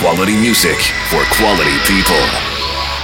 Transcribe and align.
Quality 0.00 0.36
music 0.36 0.78
for 1.10 1.24
quality 1.24 1.76
people. 1.84 2.22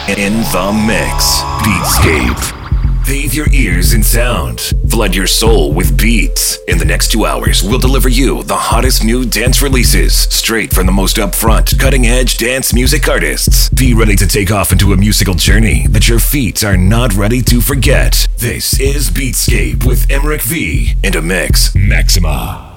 In 0.06 0.32
the 0.52 0.84
mix, 0.86 1.40
Beatscape. 1.64 3.04
Bathe 3.04 3.34
your 3.34 3.50
ears 3.52 3.94
in 3.94 4.02
sound. 4.04 4.60
Flood 4.88 5.12
your 5.12 5.26
soul 5.26 5.72
with 5.72 6.00
beats. 6.00 6.56
In 6.68 6.78
the 6.78 6.84
next 6.84 7.10
two 7.10 7.26
hours, 7.26 7.64
we'll 7.64 7.80
deliver 7.80 8.08
you 8.08 8.44
the 8.44 8.54
hottest 8.54 9.02
new 9.02 9.26
dance 9.26 9.60
releases, 9.60 10.14
straight 10.14 10.72
from 10.72 10.86
the 10.86 10.92
most 10.92 11.16
upfront, 11.16 11.76
cutting 11.80 12.06
edge 12.06 12.38
dance 12.38 12.72
music 12.72 13.08
artists. 13.08 13.68
Be 13.70 13.92
ready 13.92 14.14
to 14.14 14.26
take 14.28 14.52
off 14.52 14.70
into 14.70 14.92
a 14.92 14.96
musical 14.96 15.34
journey 15.34 15.88
that 15.88 16.08
your 16.08 16.20
feet 16.20 16.62
are 16.62 16.76
not 16.76 17.12
ready 17.14 17.42
to 17.42 17.60
forget. 17.60 18.28
This 18.38 18.78
is 18.78 19.10
Beatscape 19.10 19.84
with 19.84 20.08
Emmerich 20.12 20.42
V 20.42 20.94
and 21.02 21.16
a 21.16 21.22
mix, 21.22 21.74
Maxima. 21.74 22.73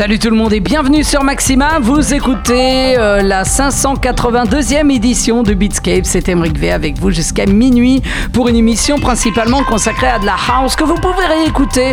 Salut 0.00 0.18
tout 0.18 0.30
le 0.30 0.36
monde 0.36 0.54
et 0.54 0.60
bienvenue 0.60 1.04
sur 1.04 1.22
Maxima. 1.22 1.78
Vous 1.78 2.14
écoutez 2.14 2.98
euh, 2.98 3.20
la 3.20 3.42
582e 3.42 4.90
édition 4.90 5.42
de 5.42 5.52
Beatscape. 5.52 6.06
C'est 6.06 6.30
Emric 6.30 6.56
V 6.56 6.72
avec 6.72 6.98
vous 6.98 7.10
jusqu'à 7.10 7.44
minuit 7.44 8.00
pour 8.32 8.48
une 8.48 8.56
émission 8.56 8.98
principalement 8.98 9.62
consacrée 9.62 10.06
à 10.06 10.18
de 10.18 10.24
la 10.24 10.36
house 10.54 10.74
que 10.74 10.84
vous 10.84 10.94
pouvez 10.94 11.26
réécouter 11.26 11.92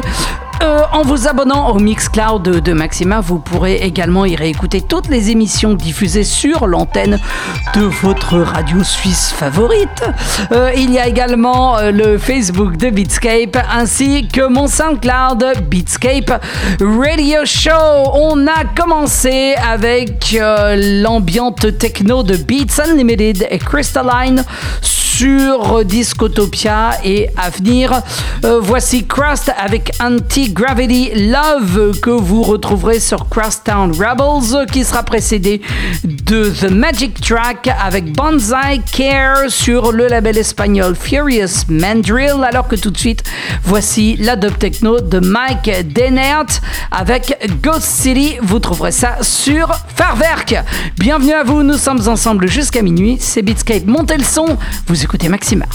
Euh, 0.63 0.81
en 0.91 1.03
vous 1.03 1.27
abonnant 1.27 1.69
au 1.69 1.79
Mixcloud 1.79 2.41
de 2.41 2.73
Maxima, 2.73 3.21
vous 3.21 3.39
pourrez 3.39 3.75
également 3.75 4.25
y 4.25 4.35
réécouter 4.35 4.81
toutes 4.81 5.07
les 5.07 5.29
émissions 5.29 5.73
diffusées 5.73 6.23
sur 6.23 6.67
l'antenne 6.67 7.19
de 7.75 7.81
votre 7.81 8.37
radio 8.37 8.83
suisse 8.83 9.31
favorite. 9.31 10.03
Euh, 10.51 10.71
il 10.75 10.91
y 10.91 10.99
a 10.99 11.07
également 11.07 11.77
euh, 11.77 11.91
le 11.91 12.17
Facebook 12.17 12.77
de 12.77 12.89
Beatscape 12.89 13.57
ainsi 13.71 14.27
que 14.27 14.47
mon 14.47 14.67
SoundCloud 14.67 15.67
Beatscape 15.69 16.41
Radio 16.79 17.45
Show. 17.45 17.69
On 18.13 18.47
a 18.47 18.63
commencé 18.75 19.55
avec 19.55 20.35
l'ambiante 20.75 21.77
techno 21.77 22.23
de 22.23 22.35
Beats 22.35 22.81
Unlimited 22.83 23.47
et 23.49 23.59
Crystalline 23.59 24.43
Discotopia 25.83 26.91
et 27.03 27.27
à 27.37 27.49
venir. 27.49 28.03
Euh, 28.45 28.59
voici 28.61 29.07
Crust 29.07 29.51
avec 29.57 29.91
Anti-Gravity 29.99 31.31
Love 31.31 31.99
que 31.99 32.11
vous 32.11 32.43
retrouverez 32.43 32.99
sur 32.99 33.27
Crosstown 33.27 33.91
Rebels 33.91 34.67
qui 34.71 34.83
sera 34.83 35.01
précédé 35.01 35.61
de 36.03 36.51
The 36.51 36.69
Magic 36.69 37.19
Track 37.19 37.67
avec 37.83 38.13
Bonsai 38.13 38.79
Care 38.91 39.49
sur 39.49 39.91
le 39.91 40.07
label 40.07 40.37
espagnol 40.37 40.95
Furious 40.95 41.65
Mandrill 41.67 42.43
alors 42.43 42.67
que 42.67 42.75
tout 42.75 42.91
de 42.91 42.97
suite 42.97 43.23
voici 43.63 44.17
la 44.17 44.35
dub 44.35 44.55
techno 44.59 44.99
de 44.99 45.19
Mike 45.19 45.93
Denert 45.93 46.61
avec 46.91 47.39
Ghost 47.63 47.81
City. 47.81 48.35
Vous 48.43 48.59
trouverez 48.59 48.91
ça 48.91 49.17
sur 49.21 49.67
Farwerk. 49.95 50.55
Bienvenue 50.99 51.33
à 51.33 51.43
vous, 51.43 51.63
nous 51.63 51.77
sommes 51.77 52.07
ensemble 52.07 52.47
jusqu'à 52.47 52.83
minuit. 52.83 53.17
C'est 53.19 53.41
Beatscape, 53.41 53.87
montez 53.87 54.17
le 54.17 54.23
son. 54.23 54.57
Écoutez 55.07 55.29
Maxima. 55.29 55.65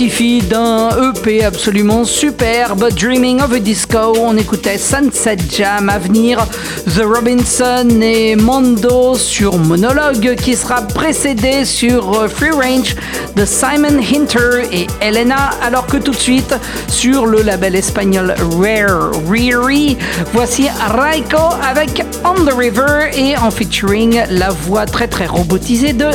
D'un 0.00 0.88
EP 1.12 1.44
absolument 1.44 2.04
superbe, 2.04 2.88
Dreaming 2.94 3.42
of 3.42 3.52
a 3.52 3.58
Disco. 3.58 4.14
On 4.18 4.34
écoutait 4.38 4.78
Sunset 4.78 5.36
Jam 5.54 5.90
à 5.90 5.98
venir, 5.98 6.38
The 6.86 7.02
Robinson 7.04 7.86
et 8.00 8.34
Mondo 8.34 9.14
sur 9.14 9.58
Monologue 9.58 10.36
qui 10.36 10.56
sera 10.56 10.80
précédé 10.80 11.66
sur 11.66 12.18
euh, 12.18 12.28
Free 12.28 12.50
Range 12.50 12.96
de 13.36 13.44
Simon 13.44 13.98
Hinter 13.98 14.66
et 14.72 14.86
Elena, 15.02 15.50
alors 15.62 15.84
que 15.84 15.98
tout 15.98 16.12
de 16.12 16.16
suite 16.16 16.54
sur 16.88 17.26
le 17.26 17.42
label 17.42 17.76
espagnol 17.76 18.34
Rare 18.58 19.10
Riri, 19.28 19.98
voici 20.32 20.66
Raiko 20.96 21.54
avec 21.62 22.02
On 22.24 22.46
the 22.46 22.54
River 22.56 23.10
et 23.14 23.36
en 23.36 23.50
featuring 23.50 24.22
la 24.30 24.48
voix 24.48 24.86
très 24.86 25.08
très 25.08 25.26
robotisée 25.26 25.92
de 25.92 26.08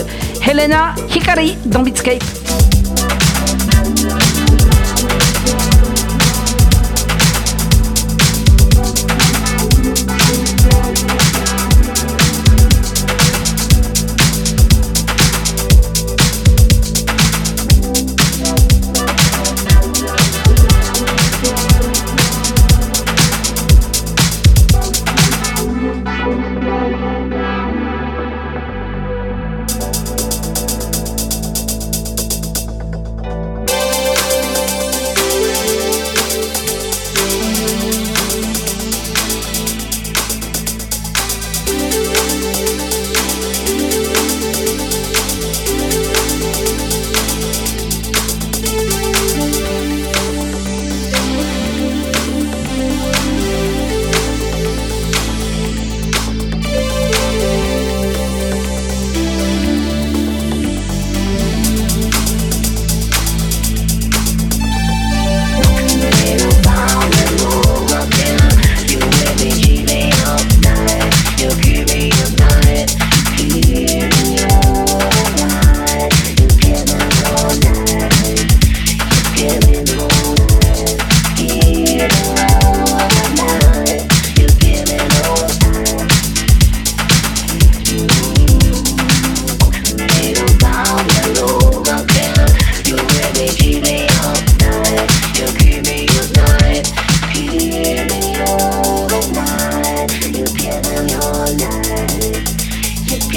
Helena 0.43 0.95
Hikari 1.13 1.55
dans 1.65 1.83
Beatscape. 1.83 2.44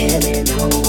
feeling 0.08 0.46
home. 0.46 0.87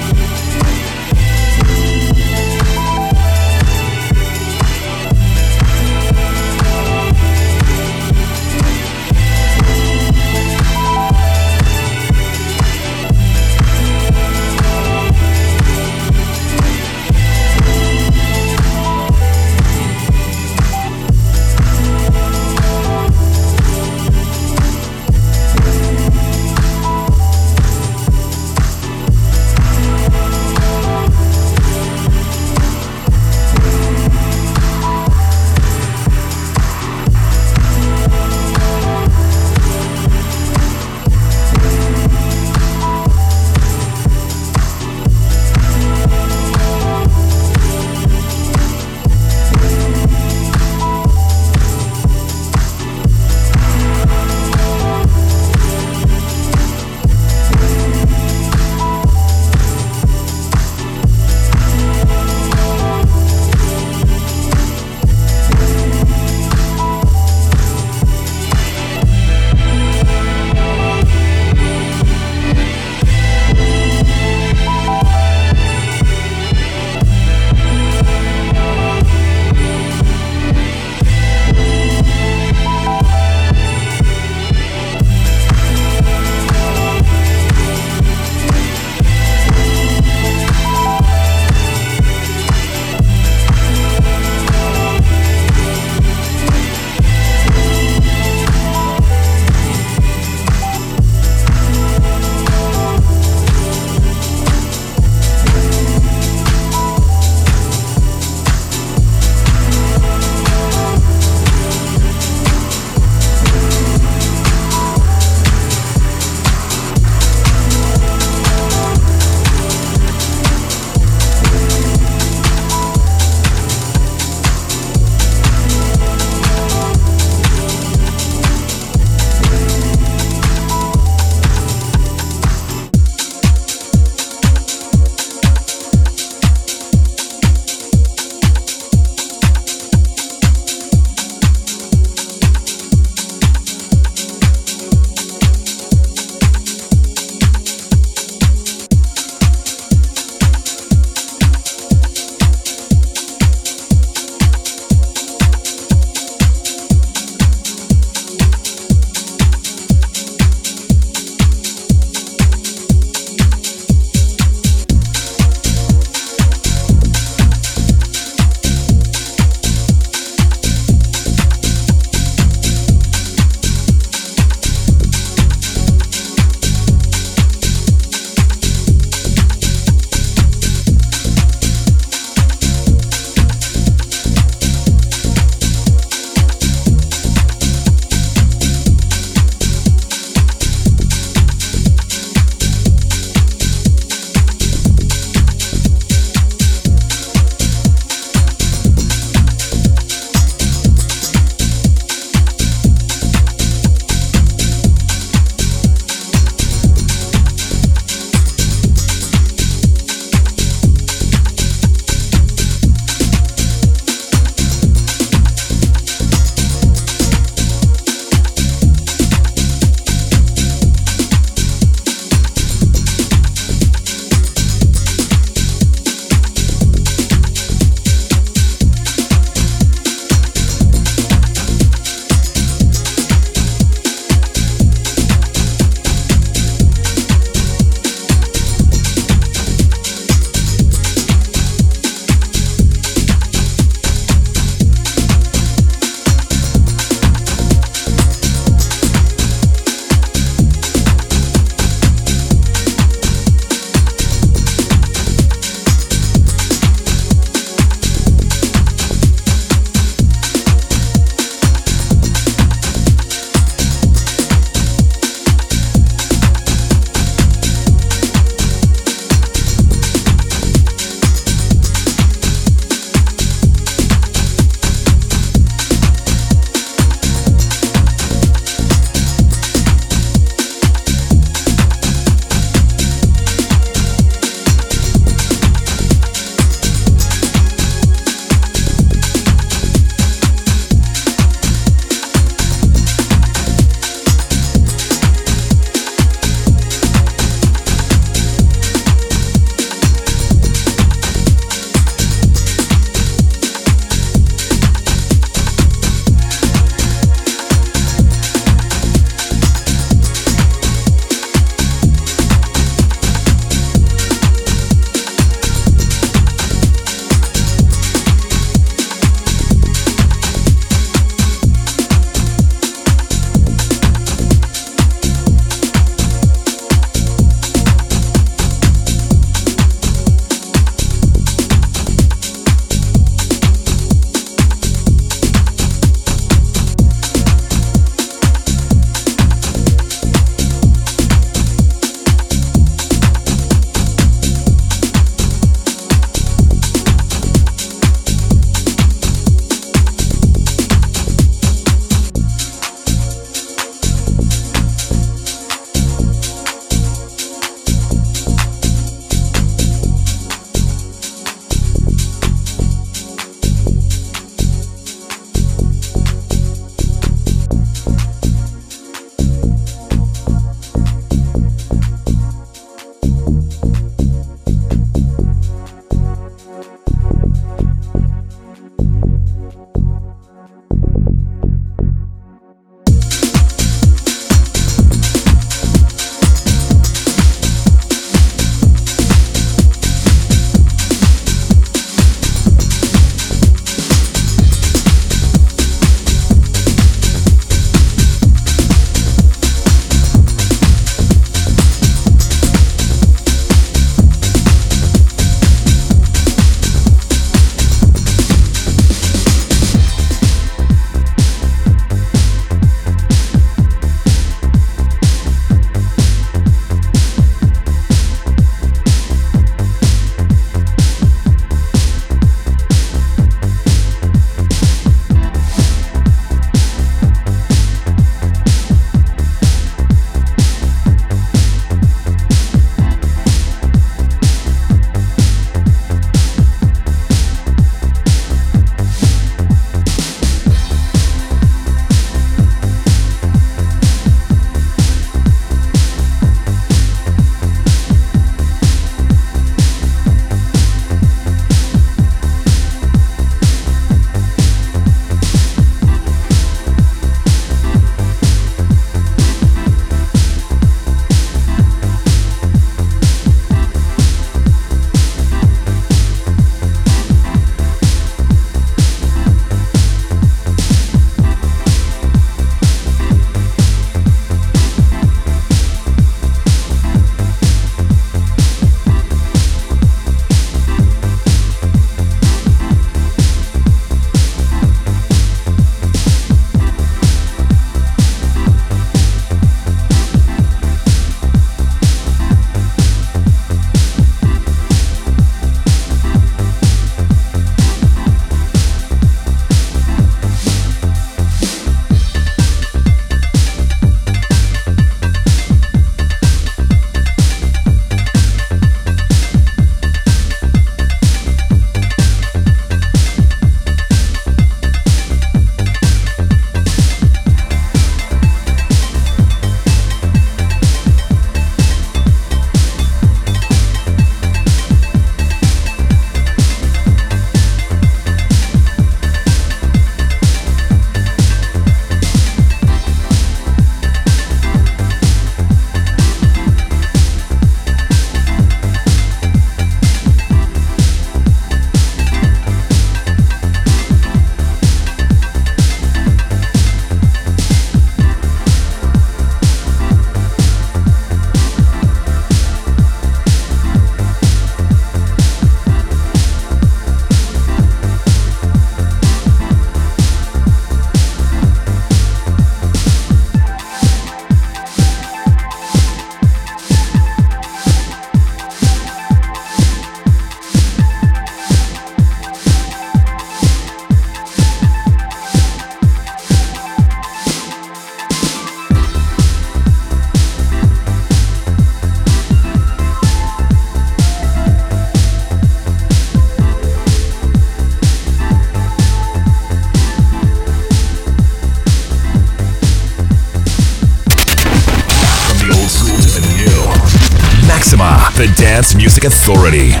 Authority. 599.43 600.00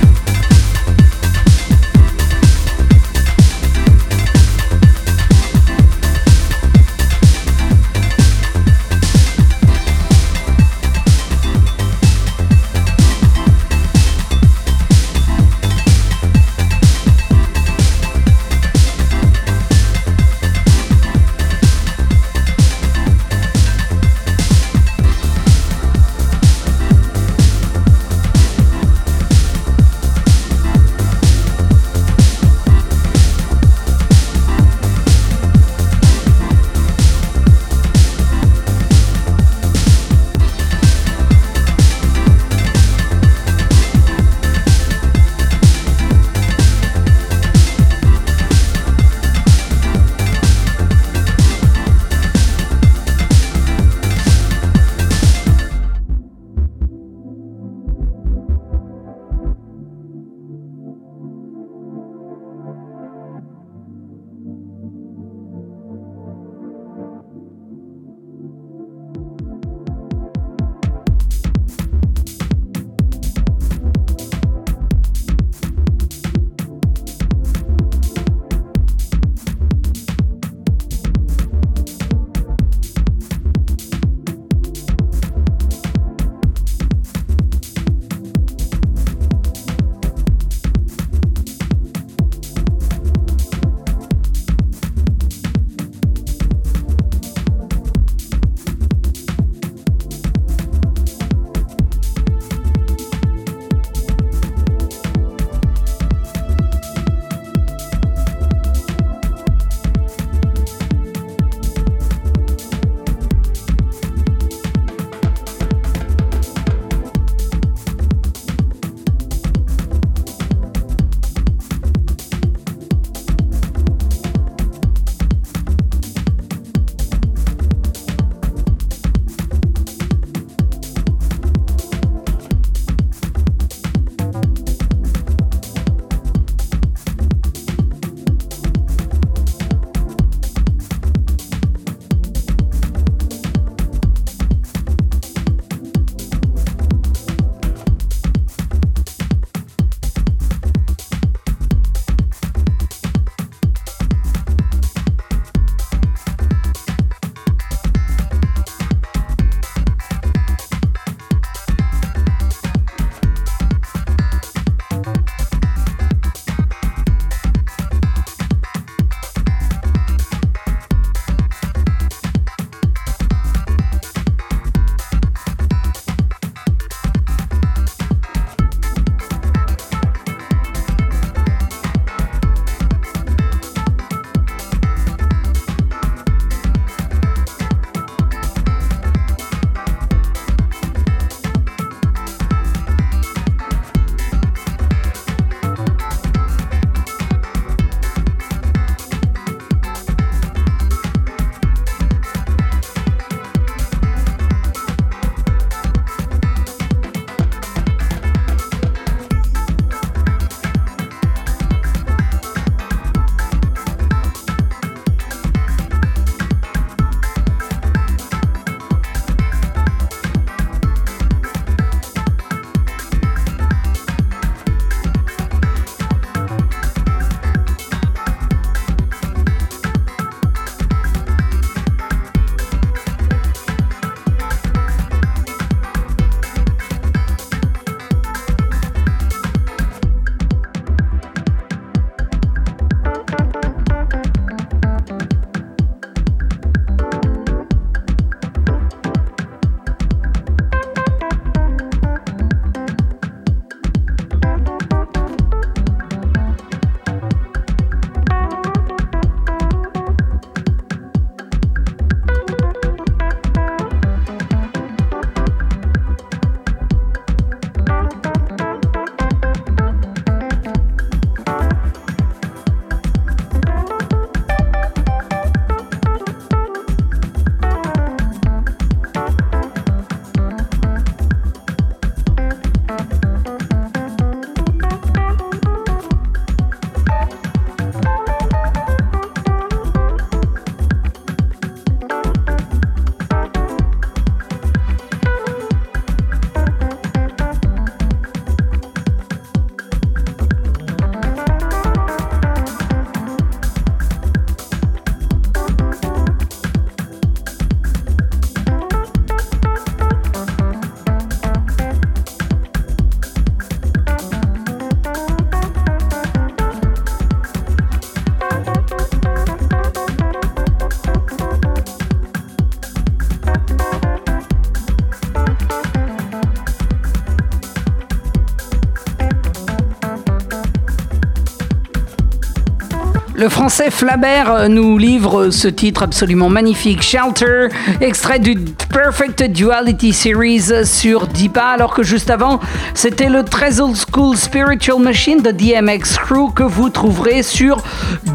Le 333.41 333.49
français 333.49 333.89
Flabert 333.89 334.69
nous 334.69 334.99
livre 334.99 335.49
ce 335.49 335.67
titre 335.67 336.03
absolument 336.03 336.47
magnifique, 336.47 337.01
Shelter, 337.01 337.69
extrait 337.99 338.37
du 338.37 338.53
Perfect 338.93 339.41
Duality 339.41 340.13
Series 340.13 340.85
sur 340.85 341.25
Deepa, 341.25 341.63
alors 341.63 341.95
que 341.95 342.03
juste 342.03 342.29
avant, 342.29 342.59
c'était 342.93 343.29
le 343.29 343.43
très 343.43 343.81
old 343.81 343.95
school 343.95 344.37
Spiritual 344.37 344.99
Machine 344.99 345.41
de 345.41 345.49
DMX 345.49 346.19
Crew 346.19 346.53
que 346.53 346.61
vous 346.61 346.91
trouverez 346.91 347.41
sur 347.41 347.83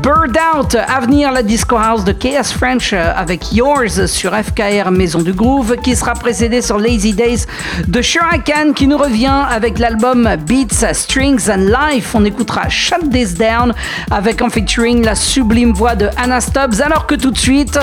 Bird 0.06 0.38
Out. 0.54 0.76
À 0.76 1.00
venir, 1.00 1.32
la 1.32 1.42
disco 1.42 1.76
house 1.76 2.04
de 2.04 2.12
KS 2.12 2.52
French 2.56 2.92
euh, 2.92 3.12
avec 3.16 3.52
Yours 3.52 4.06
sur 4.06 4.32
FKR 4.32 4.92
Maison 4.92 5.20
du 5.20 5.32
Groove, 5.32 5.74
qui 5.82 5.96
sera 5.96 6.12
précédé 6.12 6.62
sur 6.62 6.78
Lazy 6.78 7.12
Days 7.12 7.46
de 7.88 8.00
Shurakan 8.00 8.72
qui 8.72 8.86
nous 8.86 8.98
revient 8.98 9.42
avec 9.50 9.80
l'album 9.80 10.28
Beats, 10.46 10.92
Strings 10.92 11.50
and 11.50 11.72
Life. 11.72 12.14
On 12.14 12.24
écoutera 12.24 12.68
Shut 12.68 13.10
This 13.10 13.34
Down 13.34 13.74
avec 14.12 14.42
en 14.42 14.48
featuring 14.48 15.04
la 15.04 15.16
sublime 15.16 15.72
voix 15.72 15.96
de 15.96 16.08
Anna 16.16 16.40
Stubbs, 16.40 16.80
alors 16.80 17.08
que 17.08 17.16
tout 17.16 17.32
de 17.32 17.38
suite, 17.38 17.76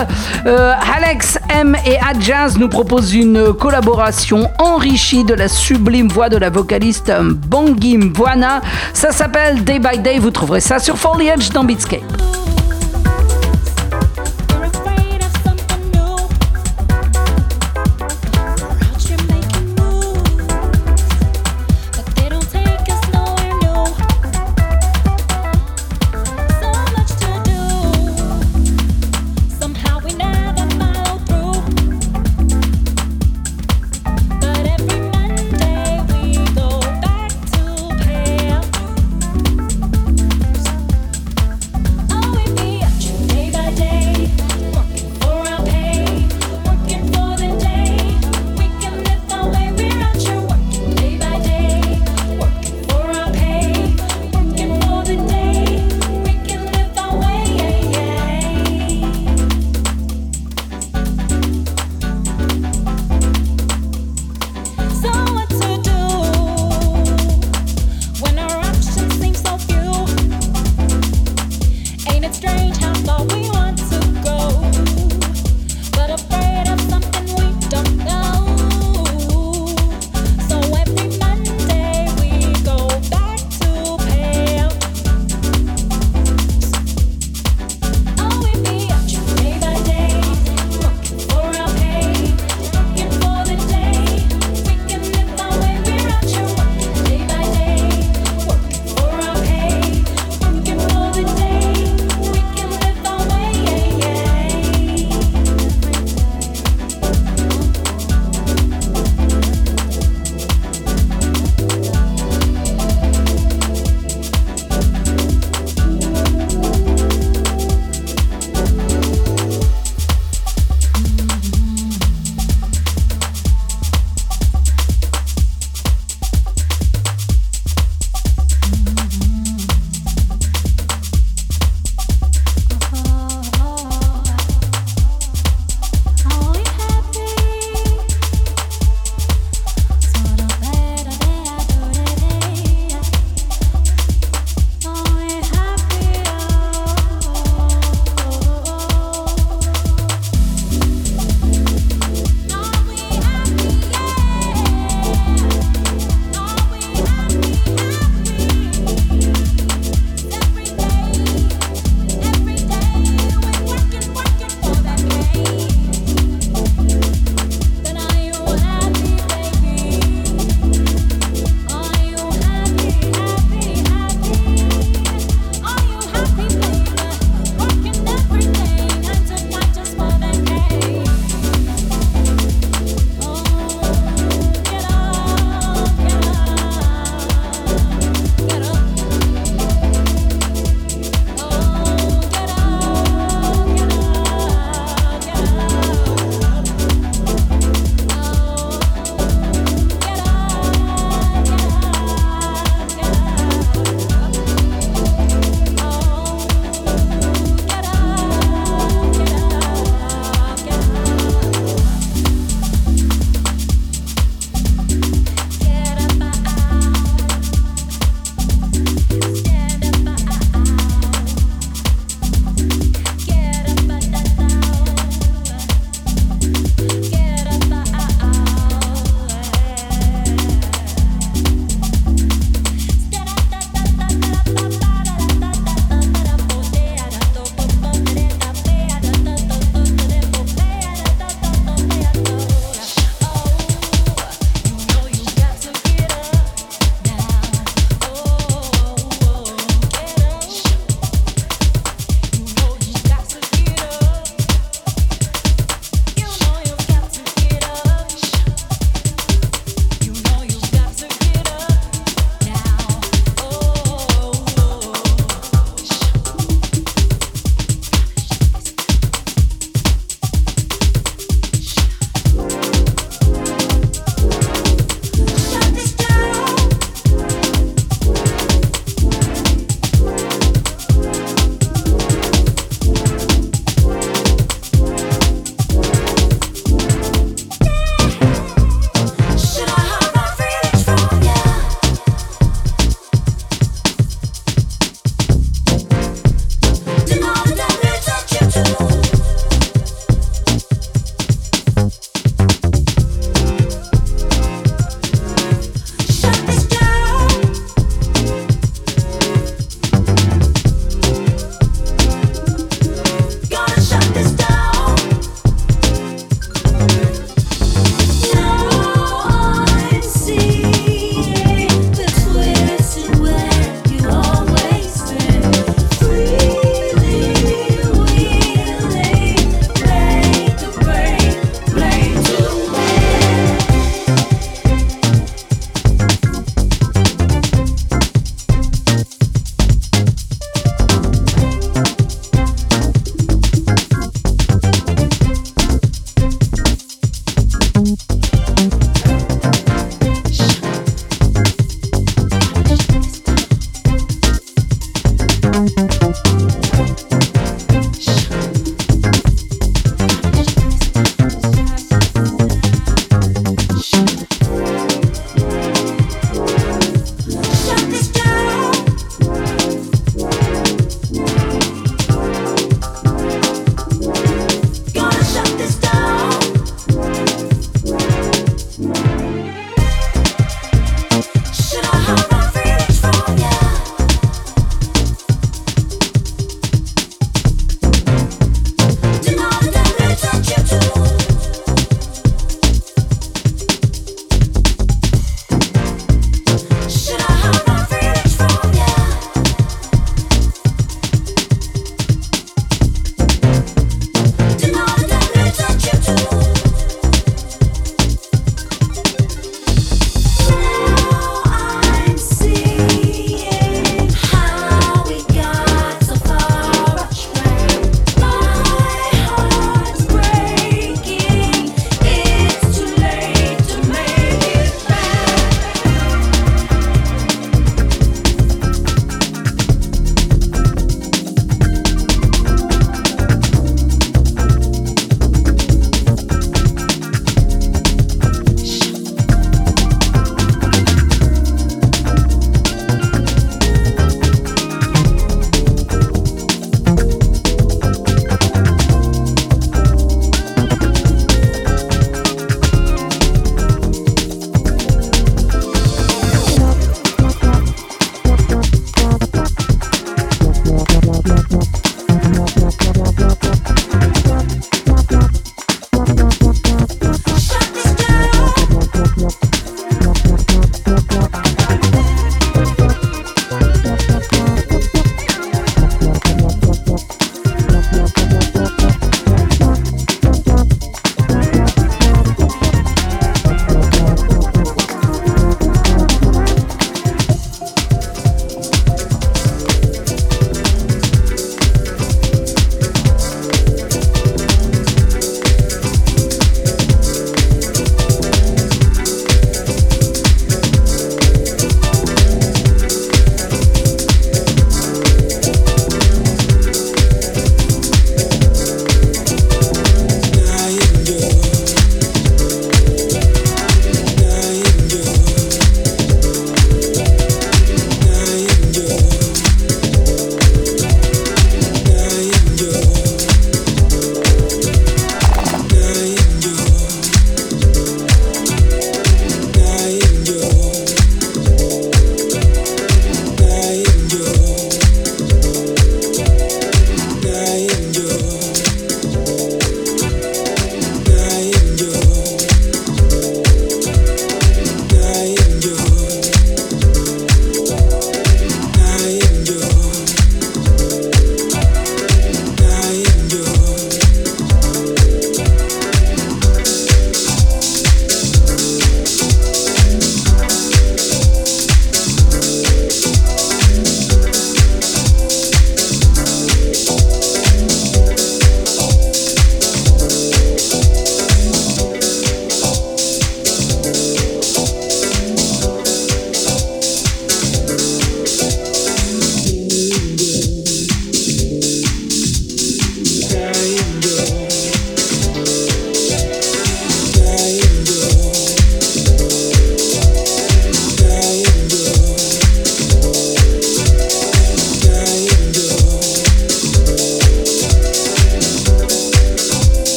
euh, 0.46 0.72
Alex 0.96 1.38
M 1.50 1.76
et 1.84 1.98
Adjaz 1.98 2.56
nous 2.58 2.70
proposent 2.70 3.12
une 3.12 3.52
collaboration 3.52 4.50
enrichie 4.58 5.24
de 5.24 5.34
la 5.34 5.48
sublime 5.48 6.08
voix 6.08 6.30
de 6.30 6.38
la 6.38 6.48
vocaliste 6.48 7.12
Bongi 7.20 7.98
Mbuana. 7.98 8.62
Ça 8.94 9.12
s'appelle 9.12 9.62
Day 9.62 9.78
by 9.78 9.98
Day, 9.98 10.18
vous 10.18 10.30
trouverez 10.30 10.60
ça 10.60 10.78
sur 10.78 10.96
Foliage 10.96 11.50
dans 11.50 11.64
Beatscape. 11.64 12.13
Ooh. 12.20 12.43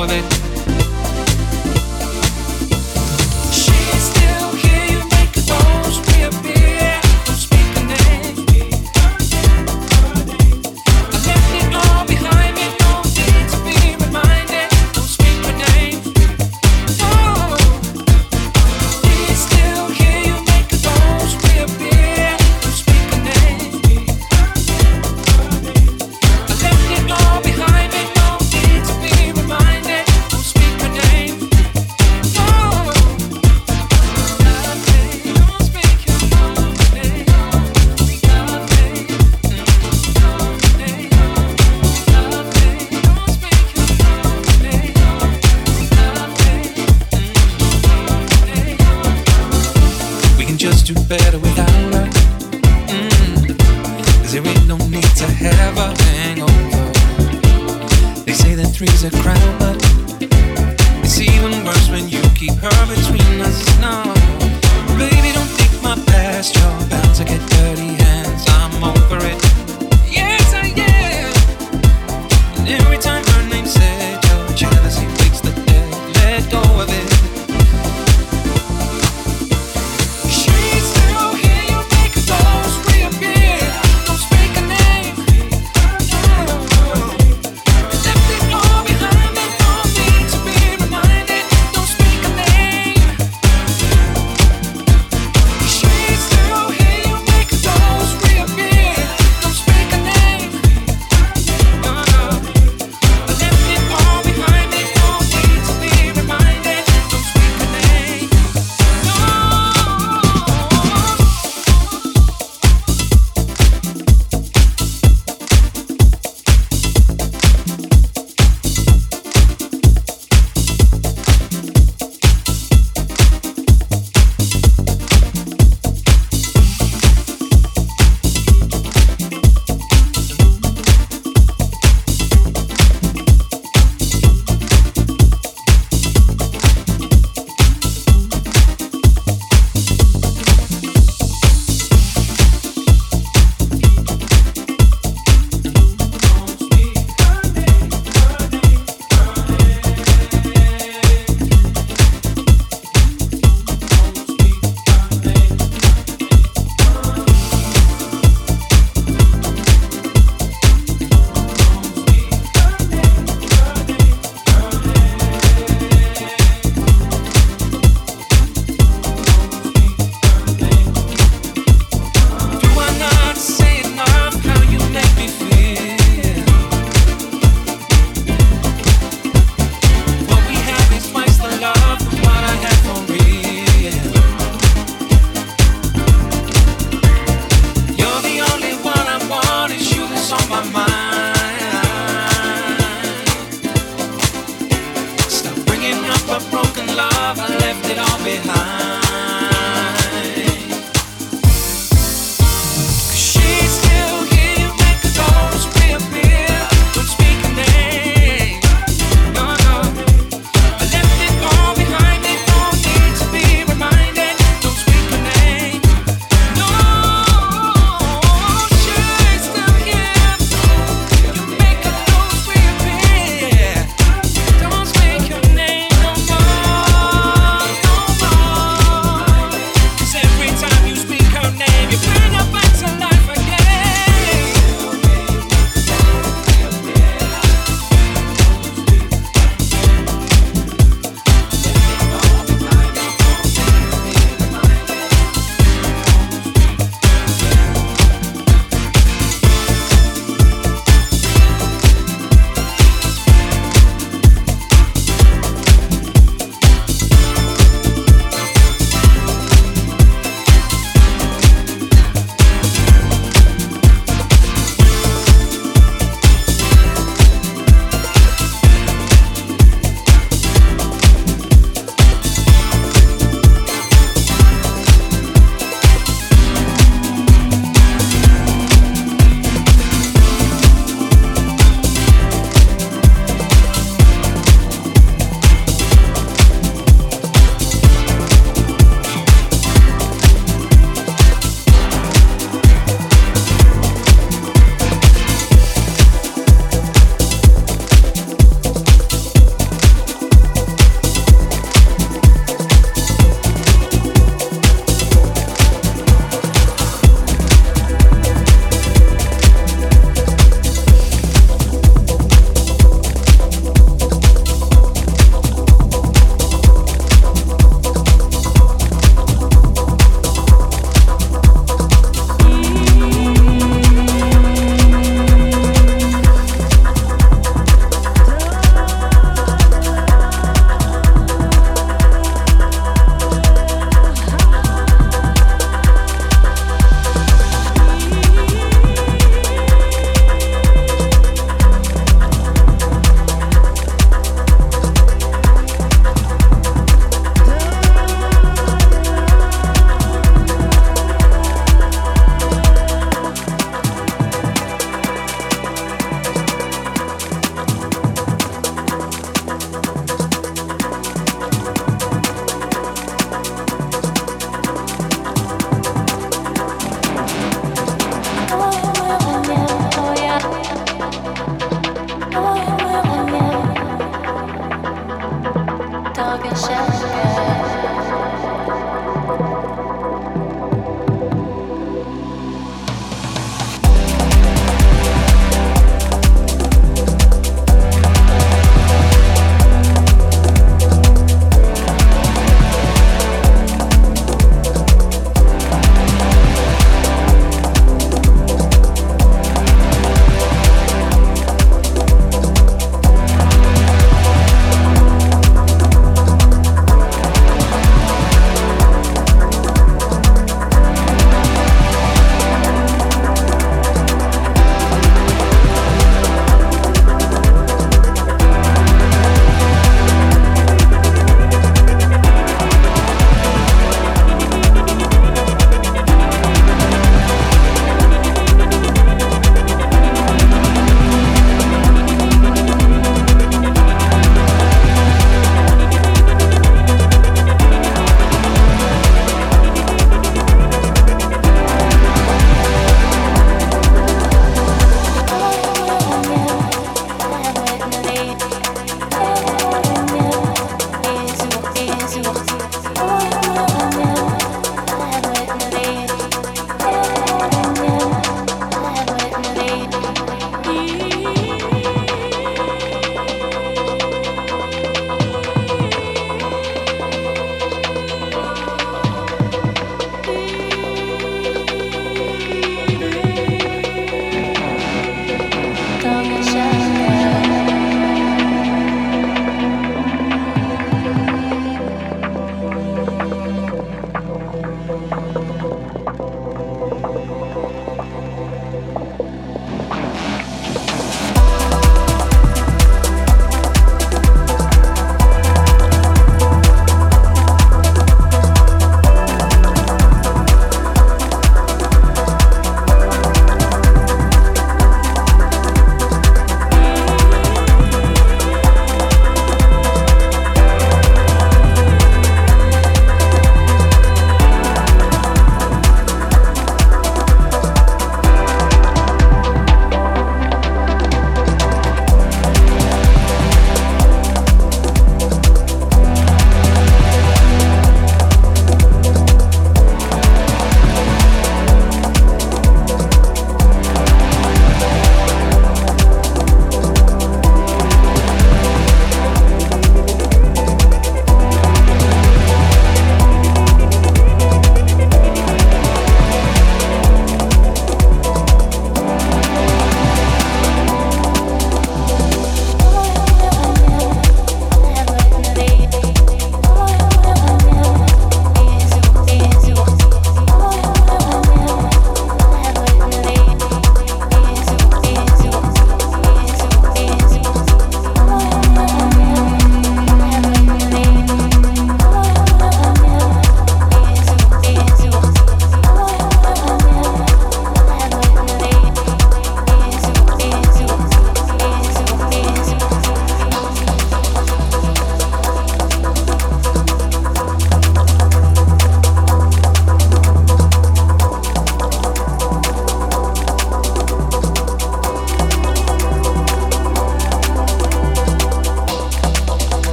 woman 0.00 0.39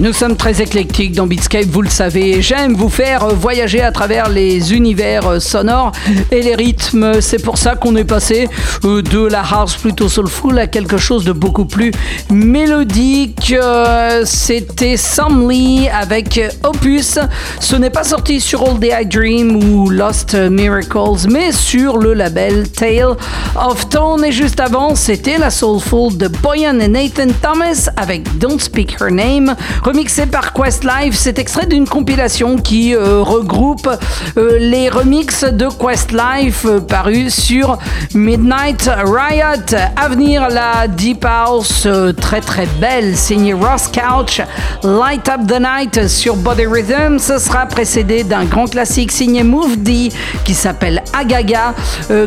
Nous 0.00 0.14
sommes 0.14 0.34
très 0.34 0.62
éclectiques 0.62 1.12
dans 1.12 1.26
Beatscape, 1.26 1.66
vous 1.66 1.82
le 1.82 1.90
savez. 1.90 2.40
J'aime 2.40 2.72
vous 2.72 2.88
faire 2.88 3.28
voyager 3.34 3.82
à 3.82 3.92
travers 3.92 4.30
les 4.30 4.72
univers 4.72 5.42
sonores 5.42 5.92
et 6.30 6.40
les 6.40 6.54
rythmes. 6.54 7.20
C'est 7.20 7.42
pour 7.42 7.58
ça 7.58 7.74
qu'on 7.74 7.94
est 7.96 8.04
passé 8.04 8.48
euh, 8.84 9.02
de 9.02 9.18
la 9.18 9.42
house 9.42 9.76
plutôt 9.76 10.08
soulful 10.08 10.58
à 10.58 10.66
quelque 10.66 10.96
chose 10.96 11.26
de 11.26 11.32
beaucoup 11.32 11.66
plus 11.66 11.92
mélodique. 12.30 13.54
Euh, 13.54 14.22
c'était 14.24 14.96
Sam 14.96 15.50
avec 15.92 16.40
Opus. 16.70 17.18
Ce 17.58 17.76
n'est 17.76 17.90
pas 17.90 18.04
sorti 18.04 18.40
sur 18.40 18.62
All 18.62 18.78
Day 18.78 18.92
I 19.02 19.06
Dream 19.06 19.56
ou 19.56 19.90
Lost 19.90 20.34
Miracles, 20.34 21.28
mais 21.28 21.50
sur 21.50 21.98
le 21.98 22.14
label 22.14 22.70
Tale 22.70 23.16
of 23.56 23.88
Tone. 23.88 24.24
Et 24.24 24.32
juste 24.32 24.60
avant, 24.60 24.94
c'était 24.94 25.38
la 25.38 25.50
soulful 25.50 26.16
de 26.16 26.28
Boyan 26.28 26.78
et 26.78 26.88
Nathan 26.88 27.32
Thomas 27.42 27.90
avec 27.96 28.38
Don't 28.38 28.60
Speak 28.60 28.96
Her 29.00 29.10
Name 29.10 29.56
remixé 29.82 30.26
par 30.26 30.52
Questlife. 30.52 31.14
C'est 31.14 31.38
extrait 31.38 31.66
d'une 31.66 31.88
compilation 31.88 32.56
qui 32.56 32.94
euh, 32.94 33.22
regroupe 33.22 33.88
euh, 34.36 34.58
les 34.58 34.88
remixes 34.88 35.44
de 35.44 35.66
Questlife 35.66 36.64
euh, 36.66 36.80
parus 36.80 37.34
sur 37.34 37.78
Midnight 38.14 38.88
Riot. 39.04 39.76
À 39.96 40.08
venir, 40.08 40.48
la 40.48 40.86
Deep 40.86 41.24
House 41.24 41.88
très 42.20 42.40
très 42.40 42.66
belle, 42.80 43.16
signée 43.16 43.54
Ross 43.54 43.88
Couch, 43.88 44.40
Light 44.82 45.28
Up 45.28 45.40
the 45.46 45.60
Night 45.60 46.08
sur 46.08 46.36
Body 46.36 46.59
Rhythm. 46.66 47.18
Ce 47.18 47.38
sera 47.38 47.66
précédé 47.66 48.24
d'un 48.24 48.44
grand 48.44 48.66
classique 48.66 49.12
signé 49.12 49.42
Move 49.42 49.76
D 49.76 50.10
qui 50.44 50.54
s'appelle 50.54 51.02
Agaga, 51.12 51.74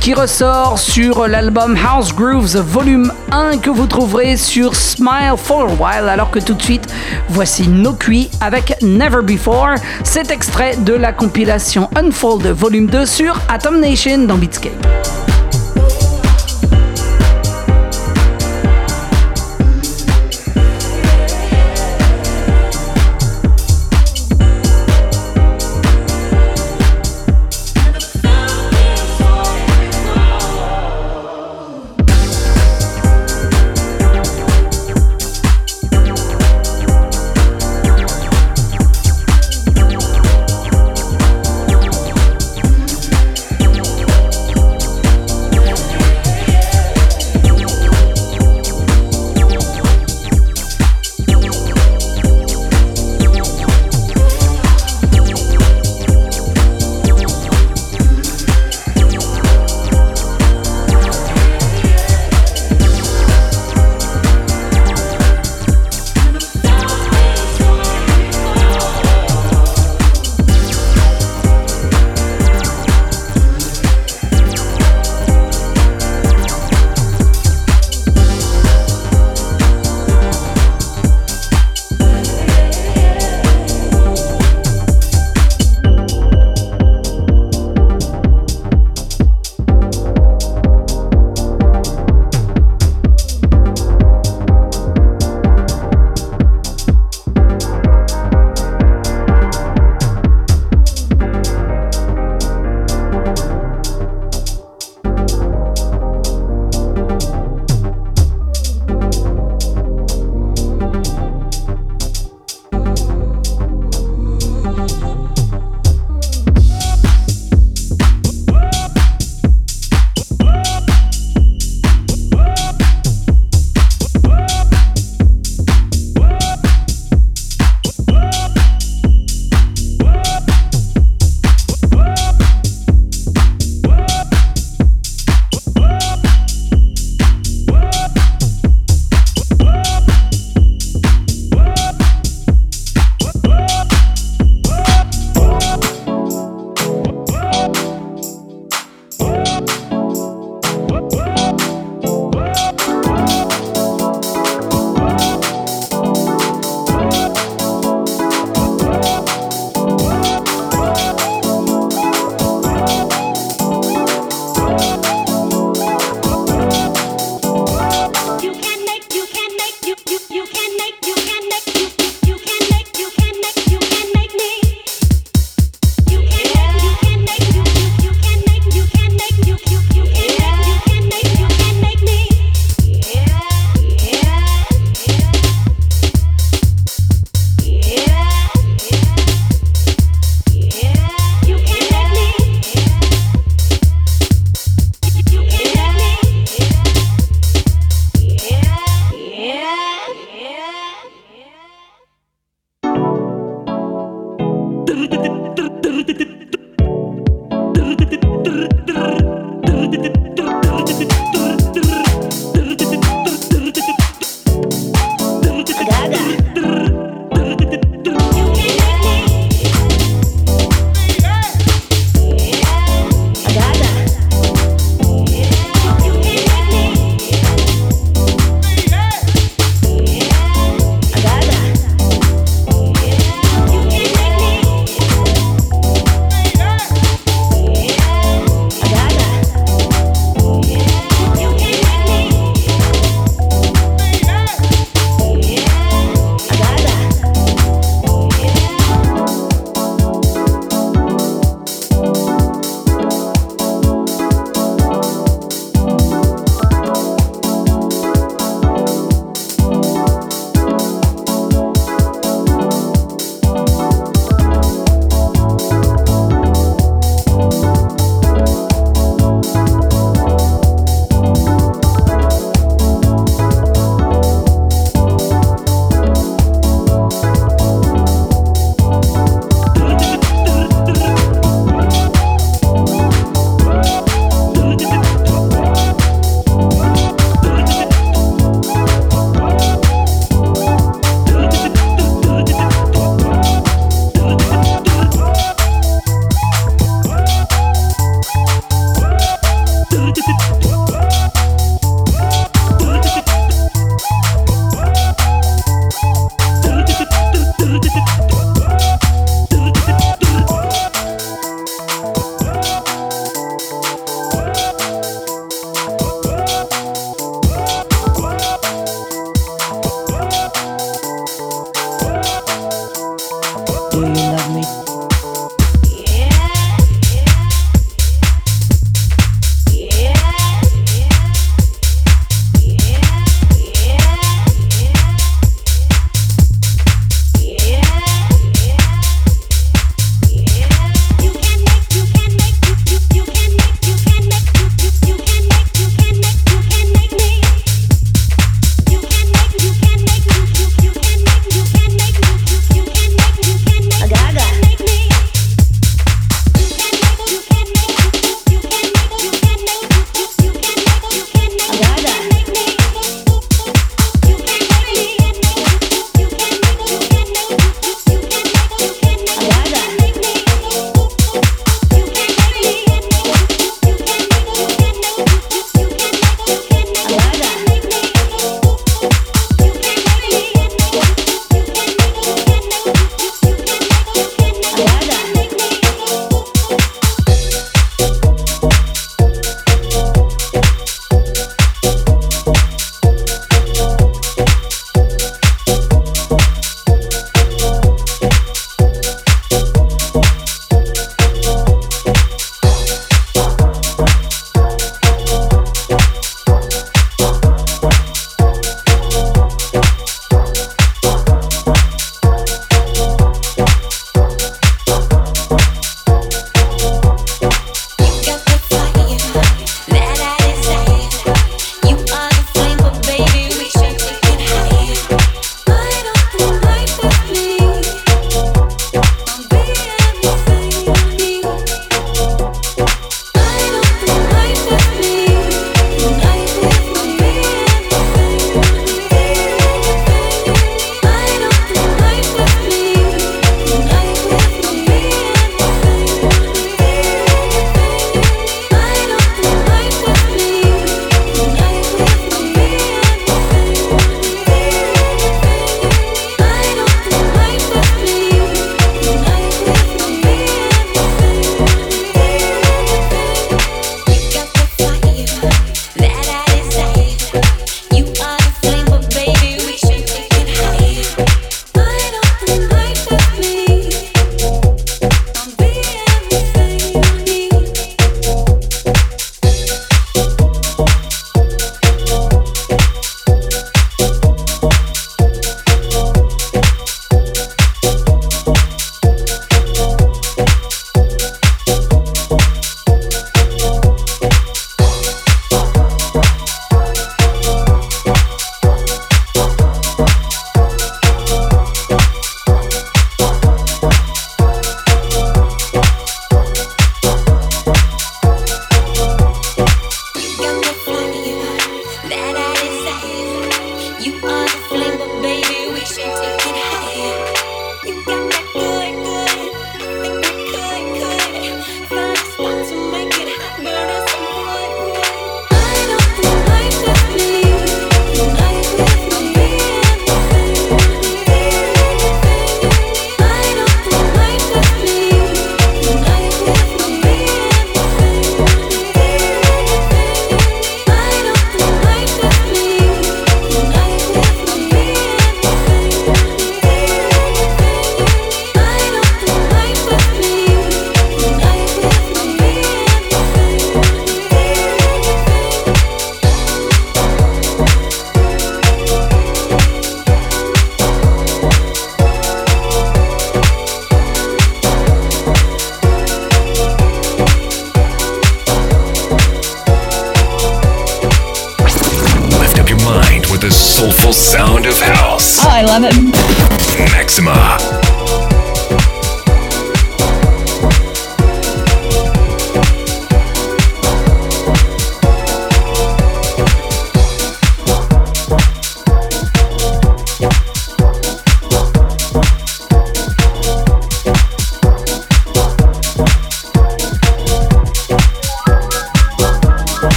qui 0.00 0.14
ressort 0.14 0.78
sur 0.78 1.26
l'album 1.26 1.76
House 1.76 2.14
Grooves 2.14 2.56
volume 2.56 3.12
1 3.32 3.58
que 3.58 3.70
vous 3.70 3.86
trouverez 3.86 4.36
sur 4.36 4.74
Smile 4.74 5.34
for 5.36 5.62
a 5.62 5.74
While. 5.74 6.08
Alors 6.08 6.30
que 6.30 6.38
tout 6.38 6.54
de 6.54 6.62
suite, 6.62 6.86
voici 7.28 7.68
No 7.68 7.96
avec 8.40 8.74
Never 8.82 9.22
Before. 9.22 9.74
Cet 10.04 10.30
extrait 10.30 10.76
de 10.76 10.92
la 10.92 11.12
compilation 11.12 11.88
Unfold 11.96 12.46
Volume 12.46 12.86
2 12.86 13.06
sur 13.06 13.40
Atom 13.48 13.80
Nation 13.80 14.18
dans 14.26 14.36
Beatscape. 14.36 15.25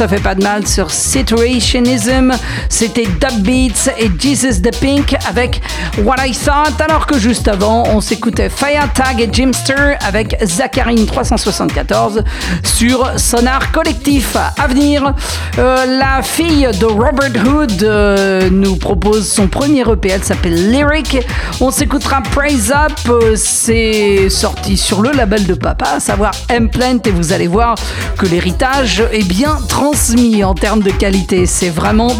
Ça 0.00 0.08
fait 0.08 0.22
pas 0.22 0.34
de 0.34 0.42
mal 0.42 0.66
sur 0.66 0.90
Situationism. 0.90 2.32
C'était 2.70 3.04
Dub 3.04 3.42
Beats 3.42 3.90
et 3.98 4.10
Jesus 4.18 4.62
the 4.62 4.74
Pink 4.80 5.14
avec 5.28 5.60
What 5.98 6.26
I 6.26 6.32
Thought. 6.32 6.80
Alors 6.80 7.06
que 7.06 7.18
juste 7.18 7.48
avant, 7.48 7.82
on 7.88 8.00
s'écoutait 8.00 8.48
Fire 8.48 8.90
Tag 8.94 9.20
et 9.20 9.28
Jimster 9.30 9.98
avec 10.00 10.38
Zacharine 10.42 11.04
374 11.04 12.24
sur 12.62 13.12
Sonar 13.18 13.72
Collectif. 13.72 14.36
À 14.36 14.68
venir, 14.68 15.12
euh, 15.58 15.98
la 15.98 16.22
fille 16.22 16.68
de 16.78 16.86
Robert 16.86 17.32
Hood 17.46 17.82
euh, 17.82 18.48
nous 18.50 18.76
propose 18.76 19.28
son 19.28 19.48
premier 19.48 19.80
EP. 19.80 20.08
Elle 20.08 20.22
s'appelle 20.22 20.70
Lyric. 20.70 21.18
On 21.60 21.70
s'écoutera 21.70 22.22
Praise 22.22 22.72
Up. 22.72 22.92
Euh, 23.08 23.34
c'est 23.36 24.28
sorti 24.30 24.76
sur 24.76 25.02
le 25.02 25.10
label 25.10 25.46
de 25.46 25.54
papa, 25.54 25.94
à 25.96 26.00
savoir 26.00 26.32
M-Plant. 26.48 27.00
Et 27.04 27.10
vous 27.10 27.32
allez 27.32 27.48
voir 27.48 27.74
que 28.16 28.26
l'héritage 28.26 29.02
est 29.12 29.26
bien 29.26 29.58
transmis 29.68 30.44
en 30.44 30.54
termes 30.54 30.82
de 30.82 30.90
qualité. 30.90 31.46
C'est 31.46 31.70
vraiment 31.70 32.14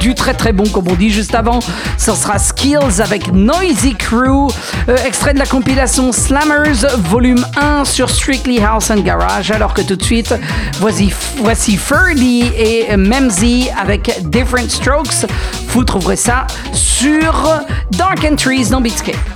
du 0.00 0.14
très 0.14 0.34
très 0.34 0.52
bon, 0.52 0.64
comme 0.68 0.88
on 0.88 0.94
dit 0.94 1.10
juste 1.10 1.34
avant. 1.34 1.60
Ce 1.98 2.12
sera 2.12 2.38
Skills 2.38 3.00
avec 3.00 3.32
Noisy 3.32 3.94
Crew, 3.94 4.48
extrait 5.04 5.34
de 5.34 5.38
la 5.38 5.46
compilation 5.46 6.12
Slammers, 6.12 6.86
volume 6.98 7.44
1 7.56 7.84
sur 7.84 8.10
Strictly 8.10 8.60
House 8.60 8.90
and 8.90 9.00
Garage. 9.00 9.50
Alors 9.50 9.74
que 9.74 9.82
tout 9.82 9.96
de 9.96 10.02
suite, 10.02 10.34
voici, 10.80 11.12
voici 11.38 11.76
Ferdy 11.76 12.51
et 12.56 12.96
Memzy 12.96 13.68
avec 13.78 14.10
Different 14.30 14.68
Strokes. 14.68 15.26
Vous 15.68 15.84
trouverez 15.84 16.16
ça 16.16 16.46
sur 16.72 17.60
Dark 17.90 18.24
Entries 18.24 18.66
dans 18.70 18.80
Beatscape. 18.80 19.31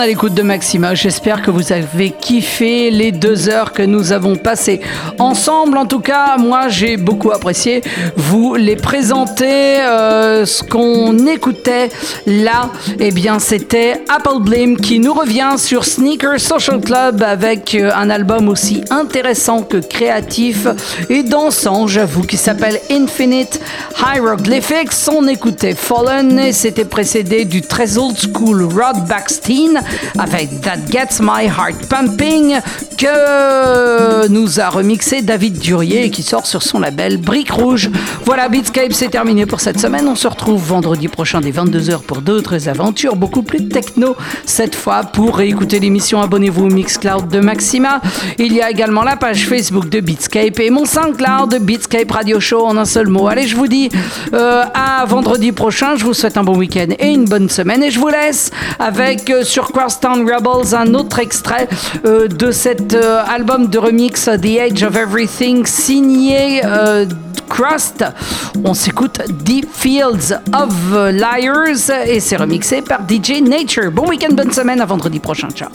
À 0.00 0.06
l'écoute 0.06 0.32
de 0.32 0.42
Maxima. 0.42 0.94
J'espère 0.94 1.42
que 1.42 1.50
vous 1.50 1.72
avez 1.72 2.10
kiffé 2.10 2.90
les 2.90 3.12
deux 3.12 3.50
heures 3.50 3.72
que 3.72 3.82
nous 3.82 4.12
avons 4.12 4.34
passées 4.34 4.80
ensemble. 5.18 5.76
En 5.76 5.84
tout 5.84 6.00
cas, 6.00 6.38
moi, 6.38 6.68
j'ai 6.68 6.96
beaucoup 6.96 7.32
apprécié 7.32 7.82
vous 8.16 8.54
les 8.54 8.76
présenter. 8.76 9.80
Euh, 9.80 10.46
ce 10.46 10.62
qu'on 10.62 11.26
écoutait 11.26 11.90
là, 12.26 12.70
eh 12.98 13.10
bien, 13.10 13.38
c'était 13.38 14.02
Apple 14.08 14.40
Blim 14.40 14.78
qui 14.78 15.00
nous 15.00 15.12
revient 15.12 15.54
sur 15.58 15.84
Sneaker 15.84 16.40
Social 16.40 16.80
Club 16.80 17.22
avec 17.22 17.74
euh, 17.74 17.90
un 17.94 18.08
album 18.08 18.48
aussi 18.48 18.82
intéressant 18.88 19.62
que 19.62 19.76
créatif 19.76 20.66
et 21.10 21.22
dansant, 21.22 21.86
j'avoue, 21.86 22.22
qui 22.22 22.38
s'appelle 22.38 22.80
Infinite 22.90 23.60
Hieroglyphics. 24.02 25.08
On 25.12 25.28
écoutait 25.28 25.74
Fallen 25.74 26.38
et 26.38 26.52
c'était 26.52 26.84
précédé 26.84 27.44
du 27.44 27.62
très 27.62 27.98
old 27.98 28.16
school 28.16 28.62
Rod 28.62 29.06
Baxteen 29.06 29.80
avec 30.18 30.60
That 30.62 30.78
Gets 30.90 31.20
My 31.20 31.46
Heart 31.46 31.86
Pumping 31.88 32.58
que 33.00 34.28
nous 34.28 34.60
a 34.60 34.68
remixé 34.68 35.22
David 35.22 35.58
Durier 35.58 36.10
qui 36.10 36.22
sort 36.22 36.46
sur 36.46 36.62
son 36.62 36.80
label 36.80 37.16
Brique 37.16 37.50
Rouge. 37.50 37.88
Voilà, 38.26 38.50
Beatscape, 38.50 38.92
c'est 38.92 39.08
terminé 39.08 39.46
pour 39.46 39.60
cette 39.60 39.80
semaine. 39.80 40.06
On 40.06 40.14
se 40.14 40.28
retrouve 40.28 40.62
vendredi 40.62 41.08
prochain 41.08 41.40
dès 41.40 41.50
22h 41.50 42.02
pour 42.02 42.20
d'autres 42.20 42.68
aventures 42.68 43.16
beaucoup 43.16 43.42
plus 43.42 43.68
techno. 43.68 44.16
Cette 44.44 44.74
fois, 44.74 45.02
pour 45.02 45.38
réécouter 45.38 45.80
l'émission, 45.80 46.20
abonnez-vous 46.20 46.66
au 46.66 46.68
Mixcloud 46.68 47.28
de 47.28 47.40
Maxima. 47.40 48.02
Il 48.38 48.52
y 48.52 48.60
a 48.60 48.70
également 48.70 49.02
la 49.02 49.16
page 49.16 49.46
Facebook 49.46 49.88
de 49.88 50.00
Beatscape 50.00 50.58
et 50.60 50.68
mon 50.68 50.84
SoundCloud 50.84 51.52
de 51.52 51.58
Beatscape 51.58 52.10
Radio 52.10 52.38
Show 52.38 52.66
en 52.66 52.76
un 52.76 52.84
seul 52.84 53.08
mot. 53.08 53.28
Allez, 53.28 53.46
je 53.46 53.56
vous 53.56 53.68
dis 53.68 53.88
euh, 54.34 54.62
à 54.74 55.06
vendredi 55.06 55.52
prochain. 55.52 55.96
Je 55.96 56.04
vous 56.04 56.12
souhaite 56.14 56.36
un 56.36 56.44
bon 56.44 56.56
week-end 56.56 56.88
et 56.98 57.08
une 57.08 57.24
bonne 57.24 57.48
semaine. 57.48 57.82
Et 57.82 57.90
je 57.90 57.98
vous 57.98 58.08
laisse 58.08 58.50
avec 58.78 59.30
euh, 59.30 59.42
sur 59.42 59.72
Crosstown 59.72 60.30
Rebels 60.30 60.74
un 60.74 60.92
autre 60.92 61.18
extrait 61.18 61.66
euh, 62.04 62.28
de 62.28 62.50
album 62.96 63.68
de 63.68 63.78
remix 63.78 64.24
The 64.24 64.58
Age 64.60 64.82
of 64.82 64.96
Everything 64.96 65.66
signé 65.66 66.62
Crust. 67.48 68.04
On 68.64 68.74
s'écoute 68.74 69.20
Deep 69.44 69.68
Fields 69.72 70.40
of 70.54 70.72
Liars 71.12 71.90
et 72.06 72.20
c'est 72.20 72.36
remixé 72.36 72.80
par 72.80 73.00
DJ 73.08 73.42
Nature. 73.42 73.90
Bon 73.90 74.08
week-end, 74.08 74.32
bonne 74.32 74.52
semaine, 74.52 74.80
à 74.80 74.86
vendredi 74.86 75.18
prochain. 75.18 75.48
Ciao. 75.50 75.68